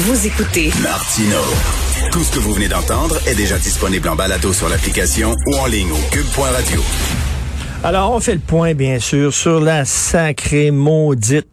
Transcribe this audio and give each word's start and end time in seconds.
Vous 0.00 0.28
écoutez 0.28 0.70
Martino. 0.80 1.40
Tout 2.12 2.22
ce 2.22 2.30
que 2.30 2.38
vous 2.38 2.52
venez 2.52 2.68
d'entendre 2.68 3.18
est 3.26 3.34
déjà 3.34 3.58
disponible 3.58 4.08
en 4.08 4.14
balado 4.14 4.52
sur 4.52 4.68
l'application 4.68 5.34
ou 5.46 5.56
en 5.56 5.66
ligne 5.66 5.90
au 5.90 6.10
cube.radio. 6.12 6.80
Alors, 7.82 8.12
on 8.12 8.20
fait 8.20 8.34
le 8.34 8.38
point, 8.38 8.74
bien 8.74 9.00
sûr, 9.00 9.34
sur 9.34 9.58
la 9.58 9.84
sacrée 9.84 10.70
maudite 10.70 11.48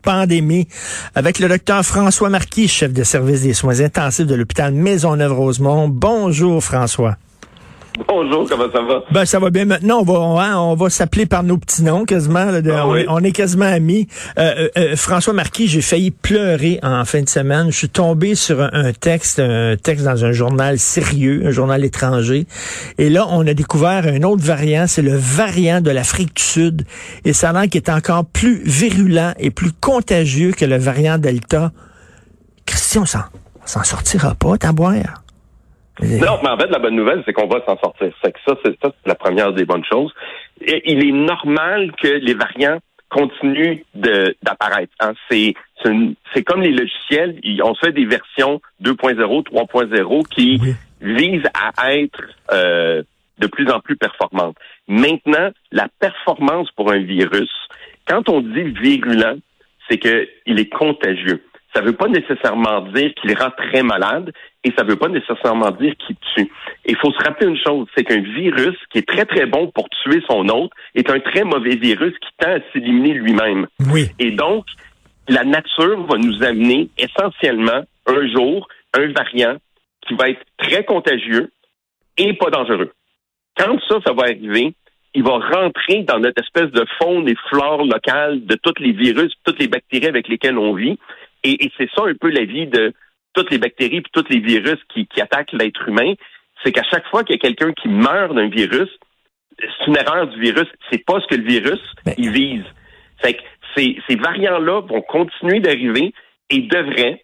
pandémie 0.00 0.66
avec 1.14 1.38
le 1.38 1.46
docteur 1.46 1.84
François 1.84 2.30
Marquis, 2.30 2.68
chef 2.68 2.90
de 2.90 3.04
service 3.04 3.42
des 3.42 3.52
soins 3.52 3.80
intensifs 3.80 4.26
de 4.26 4.34
l'hôpital 4.34 4.72
Maisonneuve-Rosemont. 4.72 5.88
Bonjour, 5.88 6.64
François. 6.64 7.18
Bonjour, 8.08 8.48
comment 8.48 8.64
ça 8.72 8.82
va? 8.82 9.04
Ben, 9.12 9.24
ça 9.24 9.38
va 9.38 9.50
bien. 9.50 9.66
Maintenant, 9.66 10.00
on 10.00 10.02
va, 10.02 10.44
hein, 10.44 10.58
on 10.58 10.74
va 10.74 10.90
s'appeler 10.90 11.26
par 11.26 11.44
nos 11.44 11.58
petits 11.58 11.84
noms 11.84 12.04
quasiment. 12.04 12.46
là, 12.46 12.60
de- 12.60 12.72
Ah 12.72 12.88
on, 12.88 12.92
oui. 12.92 13.00
est, 13.02 13.06
on 13.08 13.18
est 13.20 13.30
quasiment 13.30 13.66
amis. 13.66 14.08
Euh, 14.36 14.52
euh, 14.56 14.68
euh, 14.76 14.96
François 14.96 15.32
Marquis, 15.32 15.68
j'ai 15.68 15.80
failli 15.80 16.10
pleurer 16.10 16.80
en 16.82 17.04
fin 17.04 17.22
de 17.22 17.28
semaine. 17.28 17.70
Je 17.70 17.76
suis 17.76 17.88
tombé 17.88 18.34
sur 18.34 18.60
un, 18.60 18.70
un 18.72 18.92
texte, 18.92 19.38
un 19.38 19.76
texte 19.80 20.04
dans 20.06 20.24
un 20.24 20.32
journal 20.32 20.80
sérieux, 20.80 21.44
un 21.46 21.50
journal 21.52 21.84
étranger. 21.84 22.46
Et 22.98 23.10
là, 23.10 23.26
on 23.30 23.46
a 23.46 23.54
découvert 23.54 24.06
un 24.08 24.22
autre 24.24 24.42
variant. 24.42 24.86
C'est 24.88 25.02
le 25.02 25.16
variant 25.16 25.80
de 25.80 25.90
l'Afrique 25.92 26.34
du 26.36 26.42
Sud. 26.42 26.82
Et 27.24 27.32
ça 27.32 27.50
a 27.50 27.66
qu'il 27.68 27.80
est 27.80 27.90
encore 27.90 28.24
plus 28.24 28.60
virulent 28.64 29.34
et 29.38 29.50
plus 29.50 29.70
contagieux 29.70 30.50
que 30.50 30.64
le 30.64 30.78
variant 30.78 31.18
Delta. 31.18 31.70
Christian, 32.66 33.02
on 33.02 33.06
s'en, 33.66 33.84
sortira 33.84 34.34
pas, 34.34 34.58
t'as 34.58 34.72
boire. 34.72 35.23
Non, 36.02 36.38
mais 36.42 36.48
en 36.50 36.58
fait, 36.58 36.66
la 36.68 36.78
bonne 36.80 36.96
nouvelle, 36.96 37.22
c'est 37.24 37.32
qu'on 37.32 37.46
va 37.46 37.64
s'en 37.66 37.78
sortir. 37.78 38.12
C'est 38.22 38.32
que 38.32 38.38
ça, 38.46 38.54
c'est 38.64 38.76
la 39.06 39.14
première 39.14 39.52
des 39.52 39.64
bonnes 39.64 39.84
choses. 39.84 40.12
Et 40.60 40.90
il 40.92 41.06
est 41.06 41.12
normal 41.12 41.92
que 42.02 42.08
les 42.08 42.34
variants 42.34 42.78
continuent 43.10 43.78
d'apparaître. 43.94 44.92
hein. 45.00 45.12
C'est 45.30 45.54
c'est 46.32 46.42
comme 46.42 46.62
les 46.62 46.72
logiciels, 46.72 47.38
on 47.62 47.74
se 47.74 47.80
fait 47.86 47.92
des 47.92 48.06
versions 48.06 48.60
2.0, 48.82 49.44
3.0 49.44 50.28
qui 50.28 50.58
Oui. 50.62 50.74
visent 51.00 51.50
à 51.78 51.94
être 51.94 52.22
euh, 52.52 53.02
de 53.38 53.46
plus 53.46 53.70
en 53.70 53.80
plus 53.80 53.96
performantes. 53.96 54.56
Maintenant, 54.88 55.50
la 55.72 55.88
performance 56.00 56.70
pour 56.72 56.90
un 56.90 57.00
virus, 57.00 57.50
quand 58.08 58.28
on 58.30 58.40
dit 58.40 58.62
virulent, 58.80 59.36
c'est 59.88 59.98
qu'il 59.98 60.58
est 60.58 60.72
contagieux. 60.72 61.44
Ça 61.74 61.82
ne 61.82 61.86
veut 61.88 61.96
pas 61.96 62.08
nécessairement 62.08 62.80
dire 62.92 63.12
qu'il 63.20 63.36
rend 63.36 63.50
très 63.50 63.82
malade 63.82 64.32
et 64.64 64.72
ça 64.76 64.82
ne 64.82 64.90
veut 64.90 64.96
pas 64.96 65.08
nécessairement 65.08 65.70
dire 65.70 65.94
qu'il 65.98 66.16
tue. 66.34 66.50
Il 66.86 66.96
faut 66.96 67.12
se 67.12 67.22
rappeler 67.22 67.48
une 67.48 67.58
chose, 67.58 67.86
c'est 67.94 68.04
qu'un 68.04 68.22
virus 68.22 68.76
qui 68.90 68.98
est 68.98 69.08
très 69.08 69.26
très 69.26 69.46
bon 69.46 69.70
pour 69.70 69.88
tuer 69.90 70.22
son 70.28 70.48
hôte 70.48 70.72
est 70.94 71.08
un 71.10 71.20
très 71.20 71.44
mauvais 71.44 71.76
virus 71.76 72.14
qui 72.18 72.30
tend 72.38 72.52
à 72.52 72.58
s'éliminer 72.72 73.12
lui-même. 73.14 73.66
Oui. 73.92 74.08
Et 74.18 74.30
donc, 74.30 74.64
la 75.28 75.44
nature 75.44 76.02
va 76.06 76.16
nous 76.16 76.42
amener 76.42 76.88
essentiellement 76.98 77.82
un 78.06 78.28
jour 78.28 78.68
un 78.94 79.12
variant 79.12 79.56
qui 80.06 80.14
va 80.14 80.30
être 80.30 80.44
très 80.58 80.84
contagieux 80.84 81.50
et 82.16 82.32
pas 82.34 82.50
dangereux. 82.50 82.92
Quand 83.56 83.78
ça, 83.88 83.98
ça 84.06 84.12
va 84.12 84.24
arriver, 84.24 84.74
il 85.14 85.22
va 85.22 85.38
rentrer 85.38 86.02
dans 86.02 86.18
notre 86.18 86.42
espèce 86.42 86.70
de 86.72 86.84
faune 86.98 87.28
et 87.28 87.36
flore 87.48 87.84
locale 87.84 88.44
de 88.44 88.56
tous 88.56 88.80
les 88.80 88.92
virus, 88.92 89.32
toutes 89.44 89.58
les 89.58 89.68
bactéries 89.68 90.08
avec 90.08 90.28
lesquelles 90.28 90.58
on 90.58 90.74
vit. 90.74 90.98
Et, 91.44 91.64
et 91.64 91.72
c'est 91.76 91.88
ça 91.94 92.02
un 92.06 92.14
peu 92.14 92.30
la 92.30 92.44
vie 92.44 92.66
de 92.66 92.92
toutes 93.34 93.50
les 93.50 93.58
bactéries 93.58 93.98
et 93.98 94.02
tous 94.12 94.24
les 94.30 94.40
virus 94.40 94.78
qui, 94.92 95.06
qui 95.06 95.20
attaquent 95.20 95.52
l'être 95.52 95.86
humain. 95.88 96.14
C'est 96.62 96.72
qu'à 96.72 96.82
chaque 96.84 97.06
fois 97.08 97.24
qu'il 97.24 97.36
y 97.36 97.38
a 97.38 97.42
quelqu'un 97.42 97.72
qui 97.72 97.88
meurt 97.88 98.34
d'un 98.34 98.48
virus, 98.48 98.88
c'est 99.58 99.86
une 99.86 99.96
erreur 99.96 100.26
du 100.28 100.40
virus. 100.40 100.66
C'est 100.90 101.04
pas 101.04 101.20
ce 101.20 101.26
que 101.26 101.34
le 101.34 101.46
virus 101.46 101.80
Ben- 102.04 102.14
il 102.18 102.30
vise. 102.30 102.64
Fait 103.20 103.34
que 103.34 103.42
ces, 103.76 103.98
ces 104.08 104.16
variants-là 104.16 104.80
vont 104.80 105.02
continuer 105.02 105.60
d'arriver 105.60 106.12
et 106.50 106.60
devraient, 106.60 107.22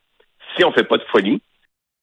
si 0.57 0.65
on 0.65 0.73
fait 0.73 0.85
pas 0.85 0.99
de 0.99 1.05
folie, 1.11 1.41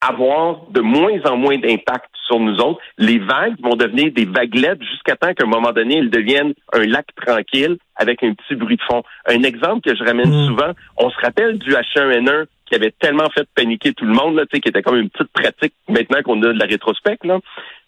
avoir 0.02 0.68
de 0.70 0.82
moins 0.82 1.20
en 1.26 1.38
moins 1.38 1.58
d'impact 1.58 2.10
sur 2.28 2.40
nous 2.40 2.58
autres. 2.60 2.80
Les 3.00 3.18
vagues 3.18 3.56
vont 3.62 3.76
devenir 3.76 4.12
des 4.12 4.26
vaguelettes 4.26 4.82
jusqu'à 4.84 5.16
temps 5.16 5.34
qu'à 5.34 5.44
un 5.44 5.50
moment 5.50 5.72
donné, 5.72 5.98
elles 5.98 6.12
deviennent 6.12 6.54
un 6.74 6.86
lac 6.86 7.08
tranquille 7.16 7.78
avec 7.96 8.22
un 8.24 8.34
petit 8.34 8.56
bruit 8.56 8.76
de 8.78 8.82
fond. 8.84 9.02
Un 9.26 9.42
exemple 9.44 9.82
que 9.90 9.96
je 9.98 10.04
ramène 10.04 10.30
Mm. 10.30 10.48
souvent, 10.48 10.72
on 10.98 11.10
se 11.10 11.18
rappelle 11.20 11.58
du 11.58 11.72
H1N1 11.74 12.46
qui 12.70 12.76
avait 12.76 12.94
tellement 13.00 13.30
fait 13.30 13.48
paniquer 13.56 13.94
tout 13.94 14.06
le 14.06 14.14
monde, 14.14 14.36
là, 14.36 14.46
tu 14.46 14.56
sais, 14.58 14.62
qui 14.62 14.70
était 14.70 14.82
comme 14.82 14.98
une 14.98 15.10
petite 15.10 15.32
pratique 15.32 15.74
maintenant 15.88 16.22
qu'on 16.24 16.42
a 16.44 16.48
de 16.54 16.60
la 16.60 16.66
rétrospect. 16.66 17.18
Là. 17.24 17.40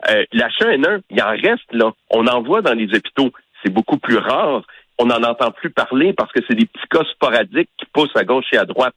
Euh, 0.09 0.23
le 0.31 0.39
H1N1, 0.41 1.01
il 1.09 1.21
en 1.21 1.29
reste, 1.29 1.71
là. 1.73 1.91
On 2.09 2.25
en 2.27 2.41
voit 2.41 2.61
dans 2.61 2.73
les 2.73 2.85
hôpitaux. 2.95 3.31
C'est 3.63 3.71
beaucoup 3.71 3.97
plus 3.97 4.17
rare. 4.17 4.63
On 4.97 5.05
n'en 5.05 5.21
entend 5.23 5.51
plus 5.51 5.69
parler 5.69 6.13
parce 6.13 6.31
que 6.31 6.39
c'est 6.47 6.55
des 6.55 6.65
petits 6.65 6.87
cas 6.89 7.03
sporadiques 7.11 7.69
qui 7.77 7.85
poussent 7.93 8.15
à 8.15 8.23
gauche 8.23 8.45
et 8.53 8.57
à 8.57 8.65
droite. 8.65 8.93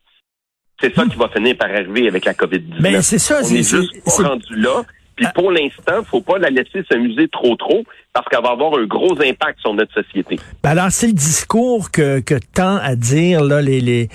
C'est 0.80 0.94
ça 0.94 1.04
qui 1.04 1.16
va 1.16 1.28
finir 1.28 1.56
par 1.56 1.68
arriver 1.70 2.08
avec 2.08 2.24
la 2.24 2.34
COVID-19. 2.34 2.80
Mais 2.80 3.02
c'est 3.02 3.18
ça, 3.18 3.42
c'est- 3.42 4.22
rendu 4.22 4.56
là. 4.56 4.82
Pour 5.34 5.50
l'instant, 5.50 6.02
faut 6.08 6.20
pas 6.20 6.38
la 6.38 6.50
laisser 6.50 6.84
s'amuser 6.90 7.28
trop 7.28 7.56
trop 7.56 7.84
parce 8.12 8.28
qu'elle 8.28 8.42
va 8.42 8.50
avoir 8.50 8.74
un 8.78 8.84
gros 8.84 9.14
impact 9.22 9.60
sur 9.60 9.72
notre 9.72 9.92
société. 9.94 10.38
Ben 10.62 10.70
alors, 10.70 10.90
c'est 10.90 11.06
le 11.06 11.14
discours 11.14 11.90
que, 11.90 12.20
que 12.20 12.34
tend 12.54 12.76
à 12.76 12.94
dire 12.94 13.42
là, 13.42 13.62
les, 13.62 13.80
les, 13.80 14.08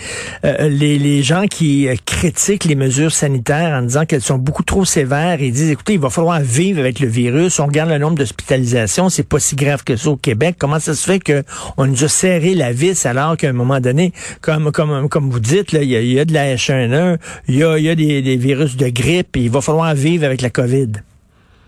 euh, 0.45 0.69
les, 0.69 0.99
les 0.99 1.23
gens 1.23 1.45
qui 1.47 1.87
euh, 1.87 1.95
critiquent 2.05 2.65
les 2.65 2.75
mesures 2.75 3.11
sanitaires 3.11 3.75
en 3.75 3.81
disant 3.81 4.05
qu'elles 4.05 4.21
sont 4.21 4.37
beaucoup 4.37 4.63
trop 4.63 4.85
sévères 4.85 5.41
et 5.41 5.49
disent, 5.49 5.71
écoutez, 5.71 5.93
il 5.93 5.99
va 5.99 6.11
falloir 6.11 6.39
vivre 6.41 6.79
avec 6.79 6.99
le 6.99 7.07
virus. 7.07 7.59
On 7.59 7.65
regarde 7.65 7.89
le 7.89 7.97
nombre 7.97 8.17
d'hospitalisations, 8.17 9.09
c'est 9.09 9.27
pas 9.27 9.39
si 9.39 9.55
grave 9.55 9.83
que 9.83 9.95
ça 9.95 10.11
au 10.11 10.15
Québec. 10.15 10.57
Comment 10.59 10.79
ça 10.79 10.93
se 10.93 11.03
fait 11.03 11.19
que 11.19 11.43
on 11.77 11.87
nous 11.87 12.03
a 12.03 12.07
serré 12.07 12.53
la 12.53 12.71
vis 12.71 13.05
alors 13.07 13.35
qu'à 13.35 13.49
un 13.49 13.53
moment 13.53 13.79
donné, 13.79 14.13
comme, 14.41 14.71
comme, 14.71 15.09
comme 15.09 15.31
vous 15.31 15.39
dites, 15.39 15.71
là, 15.71 15.81
il 15.81 15.89
y 15.89 15.95
a, 15.95 16.01
y 16.01 16.19
a 16.19 16.25
de 16.25 16.33
la 16.33 16.53
H1N1, 16.55 17.17
il 17.47 17.55
y 17.55 17.63
a, 17.63 17.79
y 17.79 17.89
a 17.89 17.95
des, 17.95 18.21
des 18.21 18.37
virus 18.37 18.77
de 18.77 18.89
grippe 18.89 19.35
et 19.37 19.41
il 19.41 19.49
va 19.49 19.61
falloir 19.61 19.95
vivre 19.95 20.23
avec 20.25 20.41
la 20.41 20.51
COVID? 20.51 20.96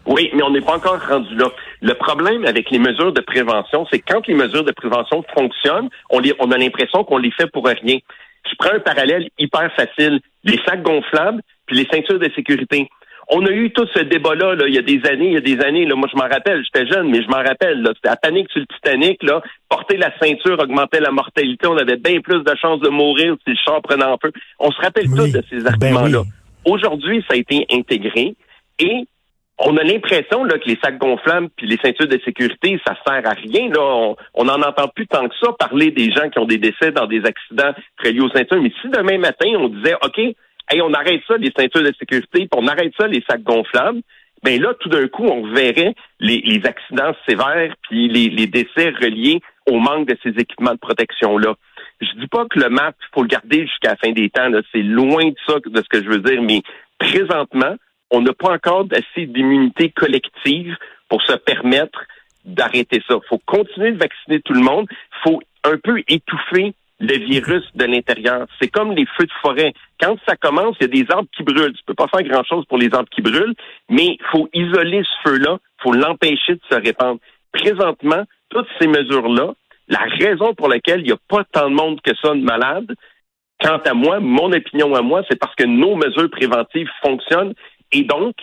Oui, 0.10 0.30
mais 0.34 0.42
on 0.44 0.50
n'est 0.50 0.62
pas 0.62 0.76
encore 0.76 1.00
rendu 1.08 1.34
là. 1.36 1.48
Le 1.82 1.94
problème 1.94 2.44
avec 2.46 2.72
les 2.72 2.80
mesures 2.80 3.14
de 3.14 3.22
prévention, 3.22 3.86
c'est 3.92 4.00
que 4.00 4.12
quand 4.12 4.26
les 4.28 4.34
mesures 4.34 4.64
de 4.64 4.72
prévention 4.72 5.24
fonctionnent, 5.36 5.90
on, 6.10 6.20
les, 6.20 6.34
on 6.40 6.52
a 6.52 6.58
l'impression 6.58 7.04
qu'on 7.04 7.18
les 7.20 7.32
fait 7.32 7.46
pour 7.52 7.66
rien. 7.68 7.98
Je 8.50 8.56
prends 8.58 8.74
un 8.74 8.80
parallèle 8.80 9.30
hyper 9.38 9.72
facile. 9.76 10.20
Les 10.44 10.60
sacs 10.66 10.82
gonflables 10.82 11.42
puis 11.68 11.78
les 11.78 11.88
ceintures 11.92 12.18
de 12.20 12.30
sécurité. 12.36 12.90
On 13.32 13.46
a 13.46 13.52
eu 13.52 13.70
tout 13.72 13.86
ce 13.94 14.00
débat-là 14.00 14.56
là, 14.56 14.66
il 14.68 14.74
y 14.74 14.80
a 14.80 14.82
des 14.82 15.00
années, 15.08 15.28
il 15.28 15.34
y 15.34 15.38
a 15.38 15.42
des 15.42 15.62
années. 15.64 15.86
Là, 15.86 15.94
moi, 15.94 16.10
je 16.12 16.18
m'en 16.18 16.28
rappelle, 16.28 16.64
j'étais 16.66 16.88
jeune, 16.92 17.12
mais 17.12 17.22
je 17.22 17.28
m'en 17.28 17.44
rappelle. 17.44 17.84
C'était 17.96 18.10
la 18.10 18.16
panique 18.16 18.50
sur 18.50 18.60
le 18.62 18.66
Titanic. 18.66 19.22
Là, 19.22 19.44
porter 19.70 19.98
la 19.98 20.12
ceinture 20.20 20.58
augmentait 20.60 21.00
la 21.00 21.12
mortalité. 21.12 21.68
On 21.68 21.78
avait 21.78 21.98
bien 21.98 22.22
plus 22.22 22.42
de 22.44 22.56
chances 22.60 22.80
de 22.80 22.90
mourir 22.90 23.36
si 23.44 23.52
le 23.52 23.58
char 23.64 23.84
prenait 23.84 24.06
en 24.06 24.18
feu. 24.18 24.32
On 24.58 24.72
se 24.72 24.82
rappelle 24.82 25.06
Oui. 25.10 25.32
tous 25.32 25.38
de 25.38 25.44
ces 25.48 25.58
Ben 25.58 25.68
arguments-là. 25.68 26.22
oui. 26.22 26.28
Aujourd'hui, 26.66 27.24
ça 27.30 27.36
a 27.36 27.38
été 27.38 27.68
intégré 27.72 28.34
et 28.80 29.06
on 29.60 29.76
a 29.78 29.84
l'impression 29.84 30.44
là, 30.44 30.58
que 30.58 30.68
les 30.68 30.78
sacs 30.84 30.98
gonflables 30.98 31.50
puis 31.58 31.68
les 31.68 31.78
ceintures 31.84 32.08
de 32.08 32.20
sécurité, 32.24 32.80
ça 32.86 32.96
sert 33.06 33.26
à 33.26 33.34
rien. 33.34 33.70
Là. 33.70 33.82
On- 33.82 34.16
On 34.34 34.46
n'en 34.46 34.62
entend 34.62 34.88
plus 34.88 35.08
tant 35.08 35.28
que 35.28 35.36
ça 35.42 35.52
parler 35.60 35.92
des 35.92 36.12
gens 36.12 36.30
qui 36.30 36.40
ont 36.40 36.46
des 36.46 36.58
décès 36.58 36.92
dans 36.92 37.08
des 37.08 37.24
accidents 37.26 37.74
reliés 38.04 38.22
aux 38.22 38.30
ceintures. 38.30 38.62
Mais 38.62 38.72
si 38.82 38.90
demain 38.90 39.18
matin, 39.18 39.50
on 39.58 39.68
disait 39.70 39.96
OK, 40.04 40.18
hey, 40.18 40.82
on 40.82 40.94
arrête 40.94 41.22
ça, 41.28 41.36
les 41.38 41.52
ceintures 41.58 41.84
de 41.84 41.94
sécurité, 42.00 42.48
puis 42.48 42.50
on 42.56 42.68
arrête 42.68 42.94
ça, 42.98 43.08
les 43.08 43.24
sacs 43.30 43.44
gonflables, 43.44 44.02
ben 44.44 44.62
là, 44.62 44.74
tout 44.80 44.90
d'un 44.90 45.08
coup, 45.08 45.26
on 45.26 45.48
verrait 45.52 45.94
les, 46.20 46.62
accidents 46.64 47.14
sévères 47.28 47.74
puis 47.90 48.08
les, 48.08 48.48
décès 48.48 48.90
reliés 49.02 49.42
au 49.70 49.78
manque 49.80 50.08
de 50.08 50.18
ces 50.24 50.30
équipements 50.30 50.74
de 50.74 50.80
protection-là. 50.80 51.56
Je 52.00 52.20
dis 52.20 52.28
pas 52.28 52.46
que 52.50 52.60
le 52.60 52.68
il 52.70 53.08
faut 53.14 53.24
le 53.24 53.28
garder 53.28 53.68
jusqu'à 53.68 53.90
la 53.90 53.96
fin 53.98 54.12
des 54.12 54.30
temps. 54.30 54.48
là. 54.48 54.62
C'est 54.72 54.82
loin 54.82 55.26
de 55.26 55.36
ça, 55.46 55.56
de 55.66 55.82
ce 55.82 55.90
que 55.90 56.02
je 56.02 56.10
veux 56.10 56.20
dire. 56.20 56.42
Mais 56.42 56.62
présentement, 56.98 57.76
on 58.12 58.22
n'a 58.22 58.34
pas 58.34 58.54
encore 58.54 58.86
assez 58.92 59.26
d'immunité 59.26 59.90
collective 59.90 60.76
pour 61.10 61.22
se 61.24 61.34
permettre 61.34 62.00
d'arrêter 62.46 63.02
ça. 63.08 63.16
Faut 63.28 63.42
continuer 63.46 63.92
de 63.92 63.98
vacciner 63.98 64.42
tout 64.42 64.54
le 64.54 64.62
monde. 64.62 64.88
Faut 65.24 65.42
un 65.64 65.78
peu 65.78 66.02
étouffer 66.08 66.74
le 67.00 67.18
virus 67.18 67.64
de 67.76 67.86
l'intérieur. 67.86 68.48
C'est 68.60 68.68
comme 68.68 68.92
les 68.92 69.06
feux 69.18 69.26
de 69.26 69.32
forêt. 69.42 69.74
Quand 70.00 70.18
ça 70.28 70.36
commence, 70.36 70.76
il 70.80 70.84
y 70.84 71.00
a 71.00 71.04
des 71.04 71.12
arbres 71.12 71.30
qui 71.36 71.44
brûlent. 71.44 71.74
Tu 71.74 71.84
peux 71.86 71.94
pas 71.94 72.08
faire 72.08 72.24
grand-chose 72.24 72.66
pour 72.66 72.78
les 72.78 72.94
arbres 72.94 73.10
qui 73.10 73.22
brûlent, 73.22 73.56
mais 73.90 74.18
il 74.20 74.26
faut 74.32 74.50
isoler 74.54 75.04
ce 75.04 75.30
feu-là. 75.30 75.60
Faut 75.82 75.94
l'empêcher 75.94 76.56
de 76.56 76.62
se 76.70 76.76
répandre. 76.76 77.20
Présentement, 77.54 78.24
toutes 78.50 78.68
ces 78.80 78.88
mesures-là, 78.88 79.54
la 79.88 80.06
raison 80.20 80.54
pour 80.54 80.68
laquelle 80.68 81.00
il 81.00 81.06
n'y 81.06 81.12
a 81.12 81.18
pas 81.28 81.44
tant 81.46 81.70
de 81.70 81.76
monde 81.76 82.02
que 82.02 82.12
ça 82.22 82.34
de 82.36 82.42
malades, 82.42 82.94
quant 83.62 83.78
à 83.78 83.94
moi, 83.94 84.20
mon 84.20 84.52
opinion 84.52 84.94
à 84.96 85.02
moi, 85.02 85.24
c'est 85.30 85.40
parce 85.40 85.56
que 85.56 85.66
nos 85.66 85.96
mesures 85.96 86.30
préventives 86.30 86.90
fonctionnent 87.02 87.54
et 87.92 88.04
donc, 88.04 88.36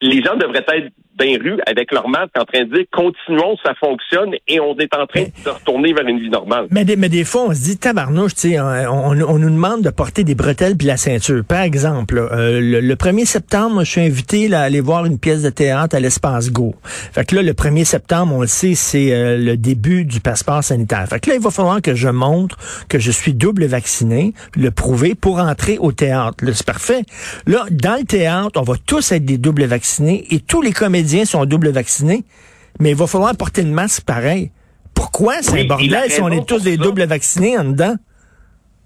les 0.00 0.22
gens 0.22 0.36
devraient 0.36 0.64
être 0.68 0.92
dans 1.20 1.42
rue 1.42 1.58
avec 1.66 1.92
leur 1.92 2.08
masque 2.08 2.36
en 2.38 2.44
train 2.44 2.64
de 2.64 2.74
dire 2.74 2.84
continuons, 2.92 3.56
ça 3.62 3.74
fonctionne 3.74 4.32
et 4.48 4.60
on 4.60 4.76
est 4.78 4.94
en 4.94 5.06
train 5.06 5.24
de 5.44 5.50
retourner 5.50 5.92
vers 5.92 6.06
une 6.06 6.18
vie 6.18 6.30
normale. 6.30 6.66
Mais 6.70 6.84
des, 6.84 6.96
mais 6.96 7.08
des 7.08 7.24
fois, 7.24 7.46
on 7.48 7.54
se 7.54 7.60
dit 7.60 7.78
tabarnouche, 7.78 8.32
sais, 8.34 8.58
on, 8.60 9.10
on, 9.10 9.38
nous 9.38 9.50
demande 9.50 9.82
de 9.82 9.90
porter 9.90 10.24
des 10.24 10.34
bretelles 10.34 10.76
puis 10.76 10.86
la 10.86 10.96
ceinture. 10.96 11.44
Par 11.44 11.60
exemple, 11.60 12.18
euh, 12.18 12.60
le, 12.60 12.94
1er 12.94 13.24
septembre, 13.24 13.84
je 13.84 13.90
suis 13.90 14.00
invité 14.00 14.52
à 14.52 14.62
aller 14.62 14.80
voir 14.80 15.04
une 15.04 15.18
pièce 15.18 15.42
de 15.42 15.50
théâtre 15.50 15.96
à 15.96 16.00
l'espace 16.00 16.50
Go. 16.50 16.74
Fait 16.84 17.24
que 17.24 17.36
là, 17.36 17.42
le 17.42 17.52
1er 17.52 17.84
septembre, 17.84 18.34
on 18.34 18.40
le 18.40 18.46
sait, 18.46 18.74
c'est 18.74 19.12
euh, 19.12 19.36
le 19.36 19.56
début 19.56 20.04
du 20.04 20.20
passeport 20.20 20.64
sanitaire. 20.64 21.06
Fait 21.08 21.20
que 21.20 21.30
là, 21.30 21.36
il 21.36 21.42
va 21.42 21.50
falloir 21.50 21.82
que 21.82 21.94
je 21.94 22.08
montre 22.08 22.56
que 22.88 22.98
je 22.98 23.10
suis 23.10 23.34
double 23.34 23.66
vacciné, 23.66 24.32
le 24.56 24.70
prouver 24.70 25.14
pour 25.14 25.38
entrer 25.38 25.78
au 25.78 25.92
théâtre. 25.92 26.36
C'est 26.52 26.66
parfait. 26.66 27.02
Là, 27.46 27.66
dans 27.70 27.98
le 27.98 28.04
théâtre, 28.04 28.60
on 28.60 28.62
va 28.62 28.74
tous 28.86 29.12
être 29.12 29.24
des 29.24 29.38
doubles 29.38 29.64
vaccinés 29.64 30.26
et 30.30 30.40
tous 30.40 30.62
les 30.62 30.72
comédiens 30.72 31.09
sont 31.24 31.44
double 31.44 31.70
vaccinés, 31.70 32.24
mais 32.78 32.90
il 32.90 32.96
va 32.96 33.06
falloir 33.06 33.36
porter 33.36 33.62
le 33.62 33.70
masque 33.70 34.04
pareil. 34.06 34.50
Pourquoi 34.94 35.42
c'est 35.42 35.60
un 35.60 35.64
bordel 35.64 36.10
si 36.10 36.20
on 36.20 36.28
est 36.28 36.46
tous 36.46 36.62
des 36.62 36.76
doubles 36.76 37.04
vaccinés 37.04 37.56
en 37.58 37.64
dedans? 37.64 37.94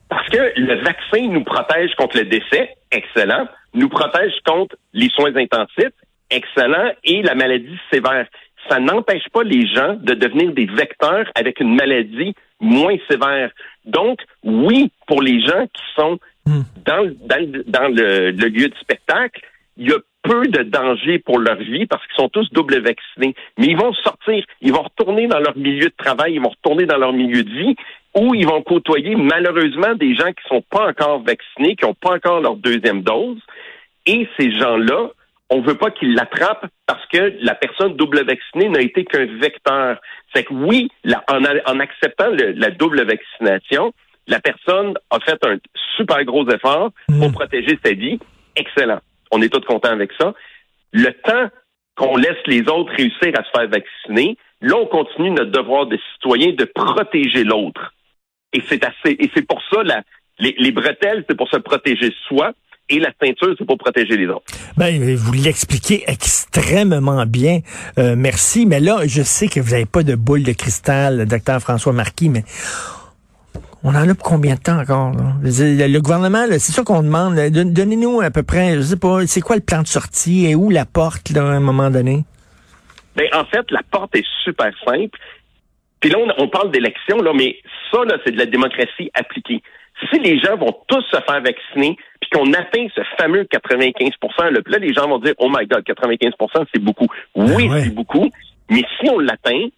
Parce 0.08 0.28
que 0.28 0.52
le 0.56 0.84
vaccin 0.84 1.28
nous 1.28 1.44
protège 1.44 1.90
contre 1.96 2.18
le 2.18 2.24
décès, 2.26 2.70
excellent, 2.92 3.48
nous 3.72 3.88
protège 3.88 4.32
contre 4.46 4.76
les 4.92 5.08
soins 5.10 5.34
intensifs, 5.34 5.94
excellent, 6.30 6.92
et 7.02 7.22
la 7.22 7.34
maladie 7.34 7.78
sévère. 7.92 8.26
Ça 8.68 8.78
n'empêche 8.78 9.28
pas 9.32 9.42
les 9.42 9.66
gens 9.66 9.94
de 9.94 10.14
devenir 10.14 10.52
des 10.52 10.66
vecteurs 10.66 11.26
avec 11.34 11.60
une 11.60 11.74
maladie 11.74 12.34
moins 12.60 12.96
sévère. 13.10 13.50
Donc, 13.84 14.20
oui, 14.42 14.90
pour 15.06 15.20
les 15.20 15.40
gens 15.42 15.66
qui 15.66 15.82
sont 15.96 16.18
hmm. 16.46 16.62
dans, 16.86 17.12
dans, 17.66 17.88
le, 17.92 18.30
le 18.30 18.48
lieu 18.48 18.68
de 18.68 18.74
spectacle, 18.76 19.40
il 19.76 19.88
y 19.88 19.92
a 19.92 19.98
peu 20.24 20.46
de 20.48 20.62
danger 20.62 21.18
pour 21.18 21.38
leur 21.38 21.56
vie 21.56 21.86
parce 21.86 22.04
qu'ils 22.06 22.16
sont 22.16 22.28
tous 22.30 22.50
double 22.50 22.80
vaccinés. 22.80 23.34
Mais 23.58 23.66
ils 23.66 23.76
vont 23.76 23.92
sortir, 23.92 24.44
ils 24.60 24.72
vont 24.72 24.82
retourner 24.82 25.28
dans 25.28 25.38
leur 25.38 25.56
milieu 25.56 25.86
de 25.86 25.94
travail, 25.96 26.34
ils 26.34 26.40
vont 26.40 26.50
retourner 26.50 26.86
dans 26.86 26.96
leur 26.96 27.12
milieu 27.12 27.44
de 27.44 27.50
vie 27.50 27.76
où 28.16 28.34
ils 28.34 28.46
vont 28.46 28.62
côtoyer 28.62 29.16
malheureusement 29.16 29.94
des 29.94 30.14
gens 30.14 30.32
qui 30.32 30.48
sont 30.48 30.62
pas 30.62 30.88
encore 30.88 31.22
vaccinés, 31.22 31.76
qui 31.76 31.84
n'ont 31.84 31.94
pas 31.94 32.14
encore 32.14 32.40
leur 32.40 32.56
deuxième 32.56 33.02
dose. 33.02 33.38
Et 34.06 34.28
ces 34.38 34.52
gens-là, 34.52 35.10
on 35.50 35.60
veut 35.60 35.76
pas 35.76 35.90
qu'ils 35.90 36.14
l'attrapent 36.14 36.66
parce 36.86 37.04
que 37.12 37.34
la 37.40 37.54
personne 37.54 37.96
double 37.96 38.24
vaccinée 38.24 38.68
n'a 38.68 38.80
été 38.80 39.04
qu'un 39.04 39.26
vecteur. 39.26 40.00
C'est 40.34 40.44
que 40.44 40.54
oui, 40.54 40.90
en, 41.28 41.80
acceptant 41.80 42.30
la 42.30 42.70
double 42.70 43.04
vaccination, 43.04 43.92
la 44.26 44.40
personne 44.40 44.94
a 45.10 45.20
fait 45.20 45.38
un 45.44 45.58
super 45.96 46.24
gros 46.24 46.48
effort 46.48 46.90
pour 47.06 47.28
mmh. 47.28 47.32
protéger 47.32 47.78
sa 47.84 47.92
vie. 47.92 48.18
Excellent. 48.56 49.00
On 49.34 49.42
est 49.42 49.48
tous 49.48 49.60
contents 49.66 49.90
avec 49.90 50.12
ça. 50.18 50.32
Le 50.92 51.10
temps 51.24 51.50
qu'on 51.96 52.16
laisse 52.16 52.38
les 52.46 52.62
autres 52.68 52.92
réussir 52.96 53.32
à 53.36 53.42
se 53.44 53.50
faire 53.50 53.68
vacciner, 53.68 54.36
là, 54.60 54.76
on 54.76 54.86
continue 54.86 55.30
notre 55.30 55.50
devoir 55.50 55.86
de 55.86 55.98
citoyen 56.14 56.52
de 56.52 56.64
protéger 56.64 57.42
l'autre. 57.42 57.94
Et 58.52 58.62
c'est 58.68 58.84
assez, 58.84 59.16
et 59.18 59.28
c'est 59.34 59.46
pour 59.46 59.60
ça, 59.72 59.82
les, 60.38 60.72
bretelles, 60.72 61.24
c'est 61.28 61.36
pour 61.36 61.48
se 61.48 61.56
protéger 61.56 62.12
soi. 62.28 62.52
Et 62.90 62.98
la 62.98 63.10
ceinture, 63.18 63.54
c'est 63.58 63.64
pour 63.64 63.78
protéger 63.78 64.14
les 64.14 64.26
autres. 64.26 64.44
Ben, 64.76 65.16
vous 65.16 65.32
l'expliquez 65.32 66.04
extrêmement 66.06 67.24
bien. 67.24 67.60
Euh, 67.98 68.14
merci. 68.14 68.66
Mais 68.66 68.78
là, 68.78 68.98
je 69.06 69.22
sais 69.22 69.48
que 69.48 69.58
vous 69.58 69.70
n'avez 69.70 69.86
pas 69.86 70.02
de 70.02 70.14
boule 70.14 70.42
de 70.42 70.52
cristal, 70.52 71.24
docteur 71.26 71.60
François 71.60 71.94
Marquis, 71.94 72.28
mais 72.28 72.44
on 73.84 73.94
en 73.94 74.08
a 74.08 74.14
pour 74.14 74.26
combien 74.26 74.54
de 74.54 74.60
temps 74.60 74.80
encore? 74.80 75.12
Le 75.42 75.98
gouvernement, 75.98 76.46
c'est 76.52 76.72
ça 76.72 76.82
qu'on 76.82 77.02
demande. 77.02 77.34
Donnez-nous 77.36 78.22
à 78.22 78.30
peu 78.30 78.42
près, 78.42 78.76
je 78.76 78.80
sais 78.80 78.98
pas, 78.98 79.26
c'est 79.26 79.42
quoi 79.42 79.56
le 79.56 79.62
plan 79.62 79.82
de 79.82 79.86
sortie 79.86 80.46
et 80.46 80.54
où 80.54 80.70
la 80.70 80.86
porte 80.86 81.30
là, 81.30 81.42
à 81.42 81.52
un 81.52 81.60
moment 81.60 81.90
donné? 81.90 82.24
Ben, 83.14 83.28
en 83.34 83.44
fait, 83.44 83.70
la 83.70 83.82
porte 83.90 84.16
est 84.16 84.26
super 84.42 84.70
simple. 84.86 85.18
Puis 86.00 86.10
là, 86.10 86.18
on, 86.38 86.48
parle 86.48 86.70
d'élection, 86.70 87.18
là, 87.18 87.32
mais 87.34 87.56
ça, 87.90 88.04
là, 88.04 88.16
c'est 88.24 88.32
de 88.32 88.38
la 88.38 88.46
démocratie 88.46 89.10
appliquée. 89.14 89.62
Si 90.10 90.18
les 90.18 90.38
gens 90.38 90.56
vont 90.56 90.74
tous 90.88 91.02
se 91.02 91.16
faire 91.20 91.40
vacciner, 91.42 91.96
puis 92.20 92.30
qu'on 92.30 92.52
atteint 92.52 92.86
ce 92.94 93.00
fameux 93.18 93.44
95 93.44 94.10
là, 94.38 94.50
là, 94.50 94.78
les 94.78 94.92
gens 94.92 95.08
vont 95.08 95.18
dire, 95.18 95.34
oh 95.38 95.48
my 95.48 95.66
God, 95.66 95.84
95% 95.84 96.66
c'est 96.74 96.82
beaucoup. 96.82 97.06
Oui, 97.34 97.68
ben 97.68 97.84
c'est 97.84 97.94
beaucoup. 97.94 98.30
Mais 98.70 98.82
si 98.98 99.08
on 99.08 99.18
l'atteint, 99.18 99.68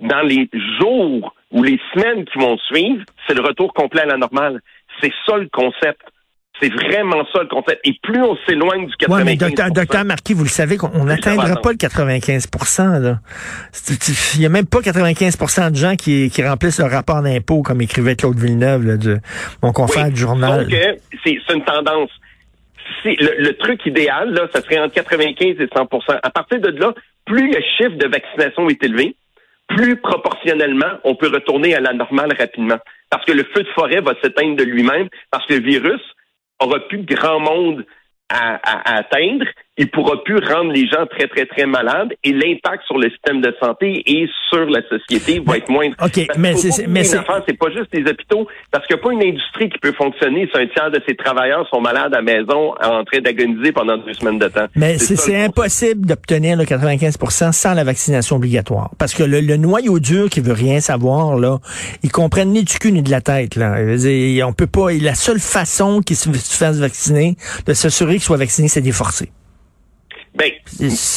dans 0.00 0.22
les 0.22 0.48
jours 0.80 1.34
ou 1.52 1.62
les 1.62 1.78
semaines 1.92 2.24
qui 2.24 2.38
vont 2.38 2.58
suivre, 2.58 3.04
c'est 3.26 3.34
le 3.34 3.42
retour 3.42 3.72
complet 3.72 4.02
à 4.02 4.06
la 4.06 4.16
normale. 4.16 4.60
C'est 5.00 5.12
ça 5.26 5.36
le 5.36 5.48
concept. 5.48 6.02
C'est 6.60 6.72
vraiment 6.72 7.22
ça 7.34 7.42
le 7.42 7.48
concept. 7.48 7.80
Et 7.84 7.94
plus 8.02 8.22
on 8.22 8.34
s'éloigne 8.46 8.86
du 8.86 8.96
95 8.96 9.24
mais 9.24 9.36
docteur, 9.36 9.70
docteur 9.70 10.04
Marquis, 10.06 10.32
vous 10.32 10.44
le 10.44 10.48
savez 10.48 10.78
qu'on 10.78 11.04
n'atteindra 11.04 11.56
pas 11.56 11.70
le 11.72 11.76
95 11.76 12.48
là. 13.02 13.18
Il 14.34 14.40
n'y 14.40 14.46
a 14.46 14.48
même 14.48 14.66
pas 14.66 14.80
95% 14.80 15.70
de 15.70 15.76
gens 15.76 15.96
qui, 15.96 16.30
qui 16.30 16.42
remplissent 16.42 16.80
le 16.80 16.86
rapport 16.86 17.20
d'impôt, 17.22 17.62
comme 17.62 17.82
écrivait 17.82 18.16
Claude 18.16 18.38
Villeneuve, 18.38 18.86
là, 18.86 18.96
de, 18.96 19.18
mon 19.62 19.72
confrère 19.72 20.08
du 20.08 20.16
journal. 20.16 20.64
Donc, 20.64 20.72
euh, 20.72 20.94
c'est 21.24 21.36
une 21.54 21.64
tendance. 21.64 22.10
Le, 23.04 23.42
le, 23.42 23.52
truc 23.58 23.84
idéal, 23.84 24.32
là, 24.32 24.48
ça 24.52 24.62
serait 24.62 24.78
entre 24.78 24.94
95 24.94 25.56
et 25.60 25.68
100 25.76 25.88
À 26.22 26.30
partir 26.30 26.60
de 26.60 26.68
là, 26.70 26.92
plus 27.26 27.52
le 27.52 27.60
chiffre 27.76 27.96
de 27.96 28.08
vaccination 28.08 28.68
est 28.68 28.82
élevé, 28.82 29.14
plus 29.68 29.96
proportionnellement, 29.96 30.98
on 31.04 31.14
peut 31.14 31.28
retourner 31.28 31.74
à 31.74 31.80
la 31.80 31.92
normale 31.92 32.32
rapidement. 32.38 32.78
Parce 33.10 33.24
que 33.24 33.32
le 33.32 33.44
feu 33.44 33.62
de 33.62 33.68
forêt 33.68 34.00
va 34.00 34.14
s'éteindre 34.22 34.56
de 34.56 34.64
lui-même, 34.64 35.08
parce 35.30 35.46
que 35.46 35.54
le 35.54 35.60
virus 35.60 36.00
aura 36.60 36.80
plus 36.88 37.02
grand 37.02 37.40
monde 37.40 37.84
à, 38.28 38.54
à, 38.62 38.98
atteindre, 38.98 39.46
il 39.78 39.90
pourra 39.90 40.22
plus 40.24 40.38
rendre 40.38 40.72
les 40.72 40.86
gens 40.88 41.06
très, 41.06 41.28
très, 41.28 41.46
très 41.46 41.66
malades 41.66 42.14
et 42.24 42.32
l'impact 42.32 42.84
sur 42.86 42.98
le 42.98 43.10
système 43.10 43.40
de 43.40 43.54
santé 43.60 44.02
et 44.06 44.28
sur 44.48 44.64
la 44.66 44.80
société 44.88 45.42
va 45.44 45.58
être 45.58 45.68
moindre. 45.68 45.94
OK, 46.02 46.26
mais 46.38 46.54
c'est, 46.54 46.86
mais 46.86 47.04
c'est... 47.04 47.18
c'est 47.46 47.58
pas 47.58 47.70
juste 47.70 47.88
les 47.92 48.10
hôpitaux, 48.10 48.46
parce 48.70 48.86
qu'il 48.86 48.96
n'y 48.96 49.02
a 49.02 49.04
pas 49.04 49.12
une 49.12 49.22
industrie 49.22 49.68
qui 49.68 49.78
peut 49.78 49.92
fonctionner 49.92 50.48
si 50.52 50.60
un 50.60 50.66
tiers 50.66 50.90
de 50.90 51.00
ses 51.06 51.14
travailleurs 51.14 51.68
sont 51.68 51.80
malades 51.80 52.14
à 52.14 52.20
la 52.20 52.22
maison 52.22 52.74
en 52.82 53.04
train 53.04 53.20
d'agoniser 53.20 53.72
pendant 53.72 53.98
deux 53.98 54.14
semaines 54.14 54.38
de 54.38 54.48
temps. 54.48 54.66
Mais 54.74 54.98
c'est, 54.98 55.36
impossible 55.36 56.06
d'obtenir 56.06 56.56
le 56.56 56.64
95% 56.64 57.52
sans 57.52 57.74
la 57.74 57.84
vaccination 57.84 58.36
obligatoire. 58.36 58.90
Parce 58.98 59.14
que 59.14 59.22
le, 59.22 59.40
noyau 59.56 59.98
dur 59.98 60.30
qui 60.30 60.40
veut 60.40 60.52
rien 60.52 60.80
savoir, 60.80 61.36
là, 61.36 61.58
ils 62.02 62.12
comprennent 62.12 62.50
ni 62.50 62.64
du 62.64 62.78
cul 62.78 62.92
ni 62.92 63.02
de 63.02 63.10
la 63.10 63.20
tête, 63.20 63.56
là. 63.56 63.76
On 64.46 64.52
peut 64.52 64.66
pas, 64.66 64.92
la 64.92 65.14
seule 65.14 65.40
façon 65.40 66.00
qu'ils 66.00 66.16
se 66.16 66.30
fassent 66.30 66.78
vacciner, 66.78 67.36
de 67.66 67.72
s'assurer 67.72 68.14
qu'ils 68.14 68.22
soient 68.22 68.36
vaccinés, 68.36 68.68
c'est 68.68 68.80
des 68.80 68.92
forcés. 68.92 69.30
Ben, 70.36 70.52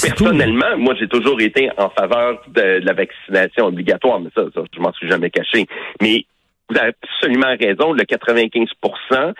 personnellement, 0.01 0.77
moi, 0.77 0.95
j'ai 0.98 1.07
toujours 1.07 1.39
été 1.42 1.69
en 1.77 1.89
faveur 1.89 2.42
de, 2.48 2.80
la 2.83 2.94
vaccination 2.94 3.66
obligatoire, 3.66 4.19
mais 4.21 4.30
ça, 4.33 4.44
ça 4.56 4.62
je 4.74 4.80
m'en 4.80 4.94
suis 4.94 5.10
jamais 5.10 5.30
caché. 5.30 5.66
Mais 6.01 6.25
vous 6.69 6.77
avez 6.77 6.94
absolument 7.04 7.56
raison, 7.60 7.92
le 7.92 8.04
95% 8.04 9.33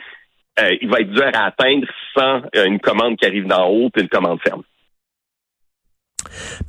euh, 0.60 0.76
il 0.82 0.90
va 0.90 1.00
être 1.00 1.12
dur 1.12 1.30
à 1.34 1.46
atteindre 1.46 1.88
sans 2.18 2.42
euh, 2.56 2.66
une 2.66 2.80
commande 2.80 3.18
qui 3.18 3.26
arrive 3.26 3.48
d'en 3.48 3.70
haut 3.70 3.90
et 3.96 4.02
une 4.02 4.10
commande 4.10 4.40
ferme. 4.42 4.64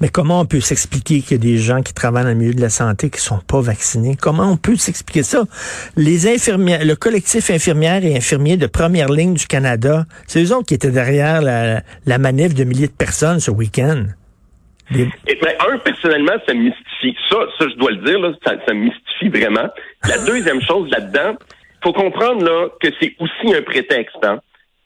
Mais 0.01 0.09
comment 0.09 0.41
on 0.41 0.47
peut 0.47 0.61
s'expliquer 0.61 1.21
qu'il 1.21 1.33
y 1.33 1.35
a 1.35 1.43
des 1.43 1.59
gens 1.59 1.83
qui 1.83 1.93
travaillent 1.93 2.25
dans 2.25 2.31
le 2.31 2.35
milieu 2.35 2.55
de 2.55 2.61
la 2.61 2.69
santé 2.69 3.11
qui 3.11 3.21
sont 3.21 3.41
pas 3.41 3.61
vaccinés? 3.61 4.17
Comment 4.21 4.51
on 4.51 4.57
peut 4.57 4.77
s'expliquer 4.77 5.23
ça? 5.23 5.45
Les 5.97 6.27
infirmières, 6.27 6.85
le 6.85 6.97
collectif 6.97 7.51
infirmières 7.51 8.05
et 8.05 8.17
infirmiers 8.17 8.57
de 8.57 8.67
première 8.67 9.09
ligne 9.09 9.35
du 9.35 9.47
Canada, 9.47 10.07
c'est 10.27 10.43
eux 10.43 10.55
autres 10.55 10.67
qui 10.67 10.75
étaient 10.75 10.91
derrière 10.91 11.43
la, 11.43 11.83
la 12.07 12.19
manif 12.19 12.55
de 12.55 12.65
milliers 12.65 12.89
de 12.89 12.93
personnes 12.93 13.41
ce 13.41 13.51
week-end. 13.51 14.05
Ben, 14.91 15.09
un, 15.71 15.79
personnellement, 15.79 16.33
ça 16.47 16.55
mystifie. 16.55 17.17
Ça, 17.29 17.37
ça, 17.59 17.67
je 17.69 17.77
dois 17.77 17.93
le 17.93 17.99
dire, 17.99 18.19
là, 18.19 18.33
ça, 18.45 18.55
ça 18.67 18.75
mystifie 18.75 19.29
vraiment. 19.29 19.69
La 20.09 20.19
deuxième 20.27 20.61
chose 20.63 20.91
là-dedans, 20.91 21.37
faut 21.83 21.93
comprendre 21.93 22.45
là, 22.45 22.69
que 22.81 22.89
c'est 23.01 23.15
aussi 23.21 23.55
un 23.55 23.63
prétexte. 23.63 24.17
Hein? 24.25 24.41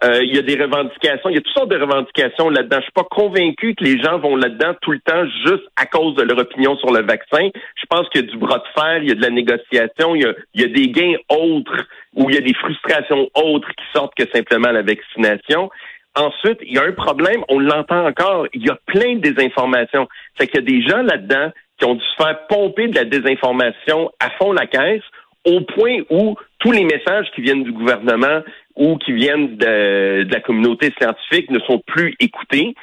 Euh, 0.04 0.22
il 0.22 0.34
y 0.34 0.38
a 0.38 0.42
des 0.42 0.60
revendications, 0.62 1.30
il 1.30 1.36
y 1.36 1.38
a 1.38 1.40
toutes 1.40 1.54
sortes 1.54 1.70
de 1.70 1.80
revendications 1.80 2.50
là-dedans. 2.50 2.76
Je 2.78 2.82
suis 2.82 2.92
pas 2.92 3.06
convaincu 3.10 3.74
que 3.74 3.84
les 3.84 4.02
gens 4.02 4.18
vont 4.18 4.36
là-dedans 4.36 4.74
tout 4.82 4.92
le 4.92 5.00
temps 5.00 5.24
juste 5.46 5.64
à 5.76 5.86
cause 5.86 6.14
de 6.16 6.22
leur 6.22 6.36
opinion 6.36 6.76
sur 6.76 6.92
le 6.92 7.02
vaccin. 7.02 7.48
Je 7.76 7.86
pense 7.88 8.06
qu'il 8.10 8.20
y 8.20 8.28
a 8.28 8.30
du 8.30 8.36
bras 8.36 8.58
de 8.58 8.80
fer, 8.80 8.98
il 8.98 9.08
y 9.08 9.12
a 9.12 9.14
de 9.14 9.22
la 9.22 9.30
négociation, 9.30 10.14
il 10.14 10.22
y 10.22 10.26
a, 10.26 10.34
il 10.52 10.60
y 10.60 10.64
a 10.64 10.68
des 10.68 10.88
gains 10.88 11.16
autres 11.30 11.86
ou 12.14 12.28
il 12.28 12.34
y 12.34 12.38
a 12.38 12.42
des 12.42 12.52
frustrations 12.54 13.30
autres 13.34 13.68
qui 13.68 13.84
sortent 13.94 14.14
que 14.14 14.24
simplement 14.34 14.72
la 14.72 14.82
vaccination. 14.82 15.70
Ensuite, 16.16 16.58
il 16.62 16.74
y 16.74 16.78
a 16.78 16.84
un 16.84 16.92
problème, 16.92 17.42
on 17.48 17.58
l'entend 17.58 18.06
encore, 18.06 18.46
il 18.52 18.64
y 18.66 18.70
a 18.70 18.78
plein 18.86 19.16
de 19.16 19.30
désinformations. 19.30 20.06
C'est 20.38 20.48
qu'il 20.48 20.60
y 20.60 20.64
a 20.64 20.80
des 20.80 20.86
gens 20.86 21.02
là-dedans 21.02 21.50
qui 21.78 21.86
ont 21.86 21.94
dû 21.94 22.04
se 22.04 22.22
faire 22.22 22.46
pomper 22.48 22.88
de 22.88 22.94
la 22.94 23.04
désinformation 23.04 24.10
à 24.20 24.30
fond 24.38 24.52
la 24.52 24.66
caisse 24.66 25.02
au 25.44 25.60
point 25.60 25.98
où 26.10 26.36
tous 26.58 26.72
les 26.72 26.84
messages 26.84 27.26
qui 27.34 27.42
viennent 27.42 27.64
du 27.64 27.72
gouvernement 27.72 28.42
ou 28.76 28.96
qui 28.96 29.12
viennent 29.12 29.56
de, 29.56 30.26
la 30.30 30.40
communauté 30.40 30.92
scientifique 31.00 31.50
ne 31.50 31.60
sont 31.60 31.80
plus 31.86 32.14
écoutés. 32.20 32.74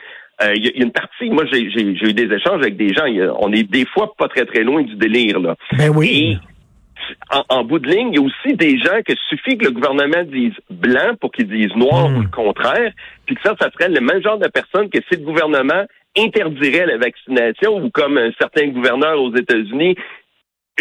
Euh, 0.42 0.54
il 0.56 0.66
y, 0.66 0.70
a 0.70 0.84
une 0.84 0.92
partie, 0.92 1.30
moi 1.30 1.46
j'ai 1.52 1.62
eu 1.62 2.14
des 2.14 2.34
échanges 2.36 2.62
avec 2.62 2.78
des 2.78 2.94
gens, 2.94 3.06
on 3.40 3.52
est 3.52 3.64
des 3.64 3.86
fois 3.86 4.14
pas 4.18 4.28
très 4.28 4.46
très 4.46 4.64
loin 4.64 4.82
du 4.82 4.96
délire. 4.96 5.40
Là. 5.40 5.56
Ben 5.78 5.90
oui. 5.90 6.40
Et 6.40 6.52
en, 7.50 7.64
bout 7.64 7.80
de 7.80 7.90
ligne, 7.90 8.10
il 8.12 8.16
y 8.16 8.20
a 8.20 8.22
aussi 8.22 8.56
des 8.56 8.78
gens 8.80 9.02
que 9.06 9.14
suffit 9.30 9.58
que 9.58 9.66
le 9.66 9.72
gouvernement 9.72 10.24
dise 10.24 10.54
blanc 10.70 11.16
pour 11.20 11.32
qu'ils 11.32 11.48
disent 11.48 11.76
noir 11.76 12.10
hmm. 12.10 12.18
ou 12.18 12.22
le 12.22 12.28
contraire, 12.28 12.92
puis 13.26 13.36
que 13.36 13.42
ça, 13.44 13.56
ça 13.60 13.70
serait 13.72 13.90
le 13.90 14.02
même 14.02 14.22
genre 14.22 14.38
de 14.38 14.48
personne 14.48 14.90
que 14.90 15.00
si 15.10 15.20
le 15.20 15.26
gouvernement 15.26 15.86
interdirait 16.18 16.86
la 16.86 16.98
vaccination 16.98 17.78
ou 17.78 17.90
comme 17.90 18.18
un 18.18 18.32
certain 18.40 18.68
gouverneur 18.68 19.22
aux 19.22 19.34
États-Unis 19.36 19.96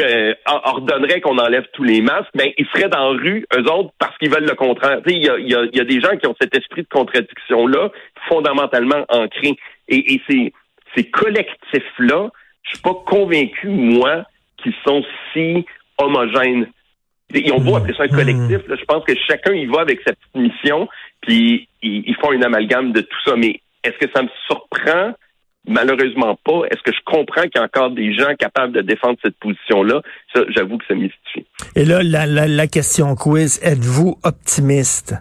euh, 0.00 0.35
ordonnerait 0.47 1.21
qu'on 1.21 1.38
enlève 1.38 1.66
tous 1.73 1.85
les 1.85 2.00
masques, 2.00 2.30
ben 2.35 2.50
ils 2.59 2.66
seraient 2.66 2.88
dans 2.88 3.12
la 3.12 3.19
rue, 3.19 3.47
eux 3.57 3.71
autres, 3.71 3.90
parce 3.99 4.16
qu'ils 4.19 4.30
veulent 4.30 4.49
le 4.49 4.54
contraire. 4.54 5.00
Il 5.07 5.23
y 5.23 5.28
a, 5.28 5.38
y, 5.38 5.54
a, 5.54 5.64
y 5.73 5.80
a, 5.80 5.85
des 5.85 6.00
gens 6.00 6.16
qui 6.16 6.26
ont 6.26 6.35
cet 6.40 6.57
esprit 6.57 6.83
de 6.83 6.88
contradiction-là 6.88 7.90
fondamentalement 8.28 9.04
ancré. 9.09 9.57
Et, 9.88 10.14
et 10.14 10.21
ces, 10.28 10.52
ces 10.95 11.04
collectifs-là, 11.04 12.30
je 12.62 12.71
suis 12.71 12.83
pas 12.83 12.95
convaincu, 13.07 13.69
moi, 13.69 14.25
qu'ils 14.59 14.75
sont 14.85 15.02
si 15.33 15.64
homogènes. 15.99 16.69
Ils 17.33 17.52
ont 17.52 17.61
beau 17.61 17.76
appeler 17.76 17.95
ça 17.95 18.04
un 18.04 18.09
collectif, 18.09 18.66
là, 18.66 18.76
je 18.76 18.85
pense 18.85 19.04
que 19.04 19.12
chacun 19.28 19.52
y 19.52 19.66
va 19.66 19.83
avec 19.83 20.00
sa 20.04 20.12
petite 20.12 20.35
mission, 20.35 20.88
puis 21.21 21.69
ils, 21.83 22.02
ils 22.07 22.16
font 22.16 22.33
une 22.33 22.45
amalgame 22.45 22.92
de 22.92 23.02
tout 23.02 23.19
ça. 23.25 23.37
Mais 23.37 23.61
est-ce 23.85 23.99
que 23.99 24.11
ça 24.14 24.23
me 24.23 24.28
surprend 24.47 25.14
Malheureusement 25.69 26.38
pas. 26.45 26.62
Est-ce 26.71 26.83
que 26.83 26.93
je 26.93 27.00
comprends 27.05 27.43
qu'il 27.43 27.57
y 27.57 27.59
a 27.59 27.64
encore 27.64 27.90
des 27.90 28.14
gens 28.14 28.35
capables 28.38 28.73
de 28.73 28.81
défendre 28.81 29.19
cette 29.23 29.37
position-là? 29.38 30.00
Ça, 30.35 30.43
j'avoue 30.49 30.79
que 30.79 30.87
ça 30.87 30.95
mystifie. 30.95 31.47
Et 31.76 31.85
là, 31.85 32.02
la, 32.02 32.26
la, 32.26 32.49
la 32.49 32.67
question 32.67 33.14
quiz, 33.14 33.61
êtes-vous 33.62 34.19
optimiste? 34.25 35.14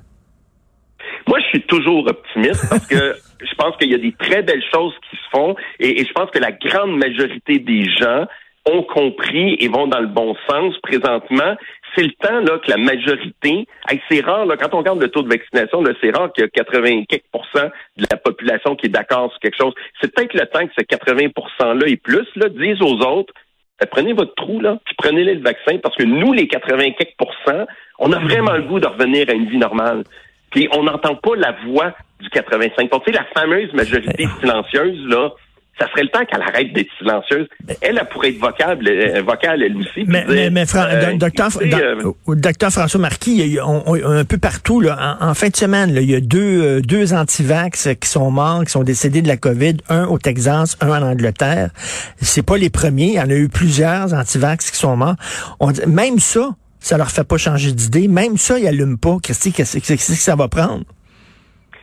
Moi, 1.27 1.39
je 1.41 1.47
suis 1.47 1.61
toujours 1.63 2.07
optimiste 2.07 2.67
parce 2.69 2.87
que 2.87 2.95
je 3.41 3.55
pense 3.55 3.75
qu'il 3.77 3.91
y 3.91 3.95
a 3.95 3.97
des 3.97 4.13
très 4.13 4.41
belles 4.41 4.63
choses 4.73 4.93
qui 5.09 5.17
se 5.17 5.29
font 5.31 5.55
et, 5.79 6.01
et 6.01 6.05
je 6.05 6.11
pense 6.13 6.31
que 6.31 6.39
la 6.39 6.51
grande 6.51 6.97
majorité 6.97 7.59
des 7.59 7.83
gens 7.99 8.25
ont 8.65 8.83
compris 8.83 9.55
et 9.59 9.67
vont 9.67 9.87
dans 9.87 9.99
le 9.99 10.07
bon 10.07 10.35
sens 10.49 10.77
présentement. 10.81 11.55
C'est 11.95 12.03
le 12.03 12.11
temps 12.11 12.39
là 12.39 12.59
que 12.59 12.69
la 12.69 12.77
majorité, 12.77 13.67
c'est 14.09 14.21
rare 14.21 14.45
là, 14.45 14.57
quand 14.57 14.73
on 14.73 14.79
regarde 14.79 15.01
le 15.01 15.09
taux 15.09 15.21
de 15.21 15.29
vaccination, 15.29 15.83
c'est 16.01 16.15
rare 16.15 16.31
qu'il 16.33 16.43
y 16.43 16.47
a 16.47 16.63
80% 16.63 17.71
de 17.97 18.05
la 18.09 18.17
population 18.17 18.75
qui 18.75 18.87
est 18.87 18.89
d'accord 18.89 19.31
sur 19.31 19.39
quelque 19.39 19.57
chose. 19.57 19.73
C'est 20.01 20.13
peut-être 20.13 20.33
le 20.33 20.45
temps 20.45 20.65
que 20.65 20.73
ce 20.77 20.83
80% 20.83 21.79
là 21.79 21.87
et 21.87 21.97
plus 21.97 22.27
là 22.35 22.49
disent 22.49 22.81
aux 22.81 22.99
autres 22.99 23.33
ben, 23.79 23.87
prenez 23.89 24.13
votre 24.13 24.35
trou 24.35 24.59
là, 24.59 24.77
puis 24.85 24.95
prenez 24.97 25.23
le 25.23 25.41
vaccin 25.41 25.77
parce 25.81 25.95
que 25.95 26.03
nous 26.03 26.33
les 26.33 26.47
80% 26.47 27.65
on 27.99 28.11
a 28.11 28.19
vraiment 28.19 28.53
le 28.53 28.63
goût 28.63 28.79
de 28.79 28.87
revenir 28.87 29.29
à 29.29 29.33
une 29.33 29.49
vie 29.49 29.57
normale. 29.57 30.03
Puis 30.51 30.67
on 30.73 30.83
n'entend 30.83 31.15
pas 31.15 31.35
la 31.35 31.55
voix 31.65 31.93
du 32.19 32.29
85 32.29 32.89
Tu 32.89 32.97
sais 33.05 33.11
la 33.11 33.25
fameuse 33.35 33.71
majorité 33.73 34.27
silencieuse 34.39 35.05
là 35.07 35.31
ça 35.79 35.87
serait 35.89 36.03
le 36.03 36.09
temps 36.09 36.25
qu'elle 36.25 36.41
arrête 36.41 36.73
d'être 36.73 36.89
silencieuse. 36.97 37.47
Elle, 37.81 37.97
elle 37.97 38.07
pourrait 38.09 38.29
être 38.29 38.39
vocable, 38.39 38.87
euh, 38.87 39.21
vocale, 39.21 39.63
elle 39.63 39.77
aussi. 39.77 40.03
Mais, 40.07 40.25
mais, 40.27 40.63
euh, 40.75 41.13
docteur, 41.15 41.49
euh, 41.61 42.35
docteur, 42.35 42.71
François 42.71 42.99
Marquis, 42.99 43.57
un 43.59 44.25
peu 44.25 44.37
partout, 44.37 44.81
là, 44.81 45.17
en, 45.21 45.33
fin 45.33 45.49
de 45.49 45.55
semaine, 45.55 45.93
là, 45.93 46.01
il 46.01 46.09
y 46.09 46.15
a 46.15 46.19
deux, 46.19 46.81
deux 46.81 47.13
antivax 47.13 47.89
qui 47.99 48.09
sont 48.09 48.29
morts, 48.31 48.65
qui 48.65 48.71
sont 48.71 48.83
décédés 48.83 49.21
de 49.21 49.27
la 49.27 49.37
COVID, 49.37 49.77
un 49.89 50.05
au 50.05 50.17
Texas, 50.17 50.77
un 50.81 50.89
en 50.89 51.01
Angleterre. 51.01 51.69
C'est 52.17 52.45
pas 52.45 52.57
les 52.57 52.69
premiers, 52.69 53.07
il 53.07 53.13
y 53.13 53.21
en 53.21 53.29
a 53.29 53.35
eu 53.35 53.49
plusieurs 53.49 54.13
antivax 54.13 54.71
qui 54.71 54.77
sont 54.77 54.97
morts. 54.97 55.15
On, 55.59 55.71
même 55.87 56.19
ça, 56.19 56.49
ça 56.79 56.97
leur 56.97 57.09
fait 57.09 57.27
pas 57.27 57.37
changer 57.37 57.71
d'idée. 57.71 58.07
Même 58.07 58.37
ça, 58.37 58.59
ils 58.59 58.67
allument 58.67 58.97
pas. 58.97 59.17
Christy, 59.21 59.51
qu'est-ce 59.51 59.79
que 59.79 59.97
ça 59.97 60.35
va 60.35 60.47
prendre? 60.47 60.83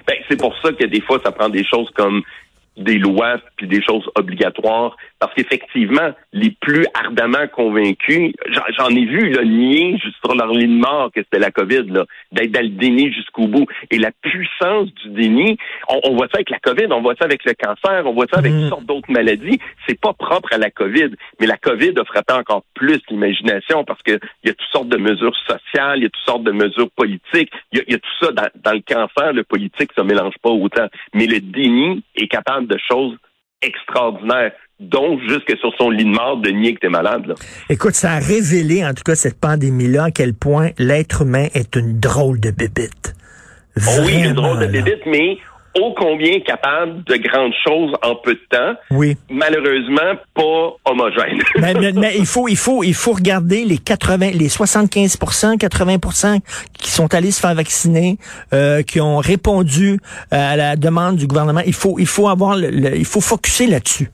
Ben, 0.07 0.17
c'est 0.29 0.39
pour 0.39 0.55
ça 0.63 0.73
que 0.73 0.85
des 0.85 1.01
fois, 1.01 1.19
ça 1.25 1.33
prend 1.33 1.49
des 1.49 1.65
choses 1.65 1.91
comme 1.97 2.23
des 2.77 2.99
lois 2.99 3.37
puis 3.57 3.67
des 3.67 3.83
choses 3.83 4.09
obligatoires. 4.15 4.97
Parce 5.19 5.33
qu'effectivement 5.35 6.13
les 6.33 6.51
plus 6.51 6.85
ardemment 6.95 7.47
convaincus 7.55 8.35
j'en 8.77 8.89
ai 8.89 9.05
vu 9.07 9.31
le 9.31 9.45
nier 9.45 9.99
juste 9.99 10.17
sur 10.23 10.35
leur 10.35 10.49
ligne 10.49 10.77
de 10.77 10.81
mort 10.81 11.11
que 11.15 11.23
c'était 11.23 11.39
la 11.39 11.51
Covid 11.51 11.85
là 11.89 12.05
d'être 12.33 12.53
dans 12.53 12.63
le 12.63 12.69
déni 12.69 13.13
jusqu'au 13.13 13.47
bout. 13.47 13.67
Et 13.91 13.99
la 13.99 14.11
puissance 14.21 14.93
du 14.95 15.11
déni 15.11 15.57
on, 15.89 16.15
voit 16.15 16.27
ça 16.27 16.35
avec 16.37 16.51
la 16.51 16.59
Covid 16.59 16.87
on 16.91 17.01
voit 17.01 17.15
ça 17.17 17.25
avec 17.25 17.45
le 17.45 17.55
cancer 17.55 18.07
on 18.07 18.13
voit 18.13 18.27
ça 18.31 18.39
avec 18.39 18.53
mm. 18.53 18.61
toutes 18.61 18.69
sortes 18.69 18.87
d'autres 18.87 19.11
maladies. 19.11 19.59
C'est 19.89 19.99
pas 19.99 20.13
propre 20.13 20.53
à 20.53 20.59
la 20.59 20.71
Covid. 20.71 21.11
Mais 21.41 21.47
la 21.47 21.57
Covid 21.57 21.95
a 21.99 22.05
frappé 22.05 22.35
encore 22.35 22.65
plus 22.75 23.01
l'imagination 23.09 23.85
parce 23.85 24.03
que 24.03 24.19
il 24.45 24.49
y 24.49 24.51
a 24.51 24.55
toutes 24.55 24.71
sortes 24.71 24.89
de 24.89 24.99
mesures 24.99 25.37
sociales 25.47 25.99
il 25.99 26.03
y 26.03 26.07
a 26.07 26.11
toutes 26.11 26.25
sortes 26.25 26.45
de 26.45 26.53
mesures 26.53 26.91
politiques. 26.91 27.51
Il 27.73 27.83
y 27.89 27.95
a, 27.95 27.99
tout 27.99 28.25
ça 28.25 28.33
dans, 28.33 28.49
dans 28.63 28.73
le 28.73 28.83
cancer 28.87 29.33
le 29.33 29.45
politique 29.45 29.91
ça 29.97 30.05
mélange 30.05 30.35
pas 30.43 30.51
autant. 30.51 30.89
Mais 31.15 31.27
le 31.27 31.41
déni 31.41 32.03
est 32.17 32.29
capable 32.29 32.66
de 32.67 32.79
choses 32.89 33.17
extraordinaires 33.63 34.53
dont 34.79 35.19
jusque 35.21 35.57
sur 35.59 35.73
son 35.79 35.91
lit 35.91 36.05
de 36.05 36.11
mort 36.11 36.37
de 36.37 36.51
nier 36.51 36.75
que 36.75 36.81
t'es 36.81 36.89
malade. 36.89 37.35
Écoute, 37.71 37.95
ça 37.95 38.13
a 38.13 38.19
révélé, 38.19 38.85
en 38.85 38.93
tout 38.93 39.03
cas, 39.05 39.15
cette 39.15 39.41
pandémie-là, 39.41 40.05
à 40.05 40.11
quel 40.11 40.35
point 40.35 40.71
l'être 40.79 41.23
humain 41.23 41.47
est 41.55 41.77
une 41.77 41.99
drôle 41.99 42.41
de 42.41 42.51
bébite. 42.51 43.15
oui, 44.05 44.25
une 44.25 44.35
drôle 44.35 44.61
de 44.61 44.67
bébite, 44.67 45.07
mais 45.07 45.39
ô 45.79 45.93
combien 45.95 46.41
capable 46.41 47.05
de 47.05 47.17
grandes 47.17 47.53
choses 47.67 47.93
en 48.03 48.17
peu 48.17 48.35
de 48.35 48.41
temps? 48.51 48.75
Oui. 48.91 49.17
Malheureusement, 49.31 50.15
pas 50.35 50.77
homogène. 50.85 51.43
mais, 51.95 52.17
il 52.17 52.27
faut, 52.27 52.49
il 52.49 52.57
faut, 52.57 52.83
il 52.83 52.95
faut 52.95 53.13
regarder 53.13 53.65
les 53.65 53.79
80, 53.79 54.31
les 54.35 54.49
75 54.49 55.17
80% 55.17 56.41
qui 56.79 56.91
sont 56.91 57.13
allés 57.15 57.31
se 57.31 57.41
faire 57.41 57.55
vacciner, 57.55 58.19
euh, 58.53 58.83
qui 58.83 59.01
ont 59.01 59.19
répondu 59.19 59.99
à 60.31 60.57
la 60.57 60.77
demande 60.77 61.17
du 61.17 61.27
gouvernement. 61.27 61.63
Il 61.67 61.75
faut, 61.75 61.99
il 61.99 62.07
faut 62.07 62.29
avoir, 62.29 62.57
le, 62.57 62.97
il 62.97 63.05
faut 63.05 63.21
focuser 63.21 63.67
là-dessus. 63.67 64.11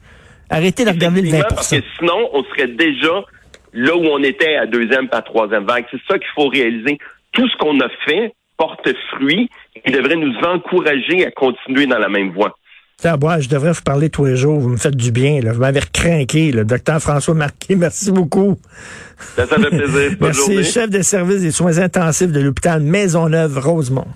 Arrêtez 0.51 0.85
de 0.85 0.91
regarder 0.91 1.23
le 1.23 1.31
20 1.31 1.43
Parce 1.49 1.71
que 1.71 1.83
sinon, 1.99 2.29
on 2.33 2.45
serait 2.45 2.69
déjà 2.69 3.25
là 3.73 3.97
où 3.97 4.05
on 4.05 4.23
était 4.23 4.57
à 4.57 4.67
deuxième, 4.67 5.09
pas 5.09 5.23
troisième 5.23 5.65
vague. 5.65 5.87
C'est 5.91 6.01
ça 6.09 6.19
qu'il 6.19 6.29
faut 6.35 6.49
réaliser. 6.49 6.99
Tout 7.33 7.49
ce 7.49 7.57
qu'on 7.57 7.81
a 7.81 7.89
fait 8.05 8.35
porte 8.59 8.89
fruit 9.11 9.49
et 9.85 9.91
devrait 9.91 10.17
nous 10.17 10.35
encourager 10.47 11.27
à 11.27 11.31
continuer 11.31 11.87
dans 11.87 11.99
la 11.99 12.09
même 12.09 12.33
voie. 12.33 12.55
Moi, 13.21 13.41
je 13.41 13.49
devrais 13.49 13.73
vous 13.73 13.83
parler 13.83 14.11
tous 14.11 14.25
les 14.25 14.37
jours. 14.37 14.61
Vous 14.61 14.69
me 14.69 14.77
faites 14.77 14.97
du 14.97 15.11
bien. 15.11 15.41
Là. 15.41 15.53
Vous 15.53 15.61
m'avez 15.61 15.81
recrinqué. 15.81 16.53
Le 16.53 16.65
docteur 16.65 17.01
François 17.01 17.35
Marquis, 17.35 17.75
merci 17.77 18.13
beaucoup. 18.13 18.57
Ça, 19.37 19.47
fait 19.47 19.57
plaisir. 19.57 20.17
merci, 20.21 20.65
chef 20.65 20.91
de 20.91 21.03
service 21.03 21.43
des 21.43 21.51
soins 21.51 21.79
intensifs 21.79 22.31
de 22.31 22.41
l'hôpital 22.41 22.81
Maisonneuve-Rosemont. 22.81 24.07